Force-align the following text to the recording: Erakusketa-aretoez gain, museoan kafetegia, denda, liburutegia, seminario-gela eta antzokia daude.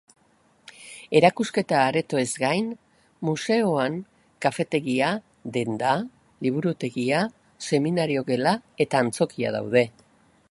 Erakusketa-aretoez 1.17 2.29
gain, 2.43 2.71
museoan 3.29 3.99
kafetegia, 4.45 5.11
denda, 5.59 5.93
liburutegia, 6.47 7.21
seminario-gela 7.67 8.55
eta 8.87 9.07
antzokia 9.07 9.53
daude. 9.59 9.85